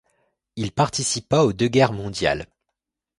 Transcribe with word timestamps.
Il 0.55 0.71
participa 0.71 1.43
aux 1.43 1.53
deux 1.53 1.67
guerres 1.67 1.93
mondiales. 1.93 2.47